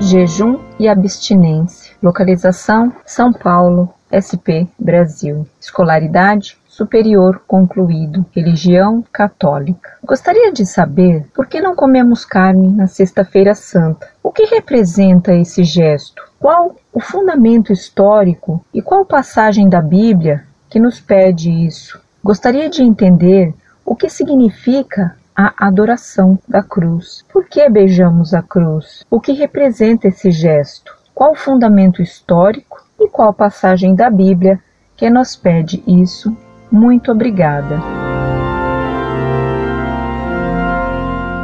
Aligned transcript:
Jejum 0.00 0.60
e 0.78 0.88
abstinência. 0.88 1.94
Localização: 2.00 2.92
São 3.04 3.32
Paulo, 3.32 3.92
SP 4.14 4.68
Brasil. 4.78 5.46
Escolaridade: 5.60 6.56
superior 6.68 7.42
concluído. 7.48 8.24
Religião 8.30 9.04
católica. 9.12 9.90
Gostaria 10.04 10.52
de 10.52 10.64
saber 10.64 11.26
por 11.34 11.46
que 11.46 11.60
não 11.60 11.74
comemos 11.74 12.24
carne 12.24 12.68
na 12.68 12.86
Sexta-feira 12.86 13.56
Santa. 13.56 14.08
O 14.22 14.30
que 14.30 14.44
representa 14.44 15.34
esse 15.34 15.64
gesto? 15.64 16.22
Qual 16.38 16.76
o 16.92 17.00
fundamento 17.00 17.72
histórico 17.72 18.64
e 18.72 18.80
qual 18.80 19.04
passagem 19.04 19.68
da 19.68 19.82
Bíblia 19.82 20.44
que 20.70 20.78
nos 20.78 21.00
pede 21.00 21.50
isso? 21.50 22.00
Gostaria 22.22 22.70
de 22.70 22.84
entender 22.84 23.52
o 23.84 23.96
que 23.96 24.08
significa 24.08 25.16
a 25.40 25.68
adoração 25.68 26.36
da 26.48 26.64
cruz. 26.64 27.24
Por 27.32 27.44
que 27.44 27.68
beijamos 27.68 28.34
a 28.34 28.42
cruz? 28.42 29.04
O 29.08 29.20
que 29.20 29.30
representa 29.30 30.08
esse 30.08 30.32
gesto? 30.32 30.92
Qual 31.14 31.30
o 31.30 31.36
fundamento 31.36 32.02
histórico 32.02 32.84
e 32.98 33.08
qual 33.08 33.32
passagem 33.32 33.94
da 33.94 34.10
Bíblia 34.10 34.58
que 34.96 35.08
nos 35.08 35.36
pede 35.36 35.80
isso? 35.86 36.36
Muito 36.72 37.12
obrigada. 37.12 37.97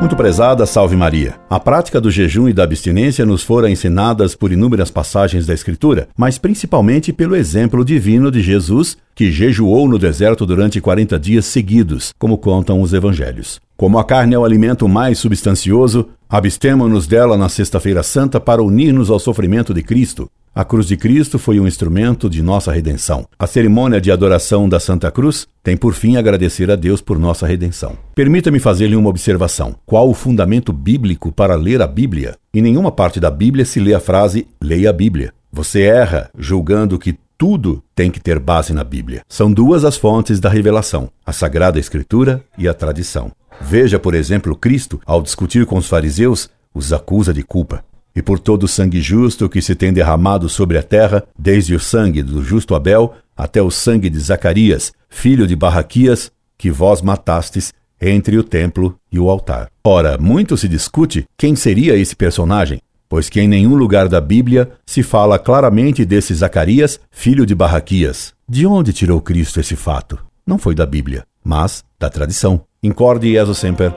Muito 0.00 0.16
prezada, 0.16 0.64
salve 0.64 0.96
Maria. 0.96 1.34
A 1.50 1.60
prática 1.60 2.00
do 2.00 2.10
jejum 2.10 2.48
e 2.48 2.54
da 2.54 2.64
abstinência 2.64 3.26
nos 3.26 3.42
foram 3.42 3.68
ensinadas 3.68 4.34
por 4.34 4.50
inúmeras 4.50 4.90
passagens 4.90 5.44
da 5.44 5.52
Escritura, 5.52 6.08
mas 6.16 6.38
principalmente 6.38 7.12
pelo 7.12 7.36
exemplo 7.36 7.84
divino 7.84 8.30
de 8.30 8.40
Jesus, 8.40 8.96
que 9.14 9.30
jejuou 9.30 9.86
no 9.86 9.98
deserto 9.98 10.46
durante 10.46 10.80
40 10.80 11.20
dias 11.20 11.44
seguidos, 11.44 12.14
como 12.18 12.38
contam 12.38 12.80
os 12.80 12.94
evangelhos. 12.94 13.60
Como 13.76 13.98
a 13.98 14.04
carne 14.04 14.34
é 14.34 14.38
o 14.38 14.44
alimento 14.44 14.88
mais 14.88 15.18
substancioso, 15.18 16.08
abstemos-nos 16.30 17.06
dela 17.06 17.36
na 17.36 17.50
Sexta-feira 17.50 18.02
Santa 18.02 18.40
para 18.40 18.62
unir-nos 18.62 19.10
ao 19.10 19.18
sofrimento 19.18 19.74
de 19.74 19.82
Cristo, 19.82 20.30
a 20.52 20.64
cruz 20.64 20.86
de 20.86 20.96
Cristo 20.96 21.38
foi 21.38 21.60
um 21.60 21.66
instrumento 21.66 22.28
de 22.28 22.42
nossa 22.42 22.72
redenção. 22.72 23.24
A 23.38 23.46
cerimônia 23.46 24.00
de 24.00 24.10
adoração 24.10 24.68
da 24.68 24.80
Santa 24.80 25.08
Cruz 25.10 25.46
tem 25.62 25.76
por 25.76 25.94
fim 25.94 26.16
agradecer 26.16 26.70
a 26.70 26.76
Deus 26.76 27.00
por 27.00 27.18
nossa 27.20 27.46
redenção. 27.46 27.96
Permita-me 28.16 28.58
fazer-lhe 28.58 28.96
uma 28.96 29.08
observação. 29.08 29.76
Qual 29.86 30.10
o 30.10 30.14
fundamento 30.14 30.72
bíblico 30.72 31.30
para 31.30 31.54
ler 31.54 31.80
a 31.80 31.86
Bíblia? 31.86 32.36
Em 32.52 32.60
nenhuma 32.60 32.90
parte 32.90 33.20
da 33.20 33.30
Bíblia 33.30 33.64
se 33.64 33.78
lê 33.78 33.94
a 33.94 34.00
frase 34.00 34.48
leia 34.60 34.90
a 34.90 34.92
Bíblia. 34.92 35.32
Você 35.52 35.82
erra 35.82 36.28
julgando 36.36 36.98
que 36.98 37.16
tudo 37.38 37.82
tem 37.94 38.10
que 38.10 38.20
ter 38.20 38.40
base 38.40 38.72
na 38.72 38.82
Bíblia. 38.82 39.22
São 39.28 39.52
duas 39.52 39.84
as 39.84 39.96
fontes 39.96 40.40
da 40.40 40.48
revelação: 40.48 41.10
a 41.24 41.32
Sagrada 41.32 41.78
Escritura 41.78 42.42
e 42.58 42.66
a 42.66 42.74
tradição. 42.74 43.30
Veja, 43.60 44.00
por 44.00 44.14
exemplo, 44.14 44.56
Cristo, 44.56 45.00
ao 45.06 45.22
discutir 45.22 45.64
com 45.64 45.76
os 45.76 45.86
fariseus, 45.86 46.50
os 46.74 46.92
acusa 46.92 47.32
de 47.32 47.42
culpa 47.42 47.84
e 48.14 48.22
por 48.22 48.38
todo 48.38 48.64
o 48.64 48.68
sangue 48.68 49.00
justo 49.00 49.48
que 49.48 49.62
se 49.62 49.74
tem 49.74 49.92
derramado 49.92 50.48
sobre 50.48 50.78
a 50.78 50.82
terra, 50.82 51.22
desde 51.38 51.74
o 51.74 51.80
sangue 51.80 52.22
do 52.22 52.42
justo 52.42 52.74
Abel 52.74 53.14
até 53.36 53.62
o 53.62 53.70
sangue 53.70 54.10
de 54.10 54.18
Zacarias, 54.18 54.92
filho 55.08 55.46
de 55.46 55.56
Barraquias, 55.56 56.30
que 56.58 56.70
vós 56.70 57.00
matastes 57.00 57.72
entre 58.00 58.36
o 58.38 58.44
templo 58.44 58.96
e 59.10 59.18
o 59.18 59.30
altar. 59.30 59.68
Ora, 59.84 60.18
muito 60.18 60.56
se 60.56 60.68
discute 60.68 61.24
quem 61.36 61.54
seria 61.54 61.96
esse 61.96 62.16
personagem, 62.16 62.80
pois 63.08 63.28
que 63.28 63.40
em 63.40 63.48
nenhum 63.48 63.74
lugar 63.74 64.08
da 64.08 64.20
Bíblia 64.20 64.70
se 64.86 65.02
fala 65.02 65.38
claramente 65.38 66.04
desse 66.04 66.34
Zacarias, 66.34 67.00
filho 67.10 67.44
de 67.44 67.54
Barraquias. 67.54 68.32
De 68.48 68.66
onde 68.66 68.92
tirou 68.92 69.20
Cristo 69.20 69.60
esse 69.60 69.76
fato? 69.76 70.18
Não 70.46 70.58
foi 70.58 70.74
da 70.74 70.86
Bíblia, 70.86 71.24
mas 71.44 71.84
da 71.98 72.08
tradição. 72.08 72.62
Incorde 72.82 73.32
Jesus 73.32 73.58
Semper, 73.58 73.92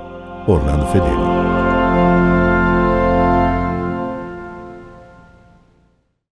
Orlando 0.47 0.85
Fedeli. 0.87 1.32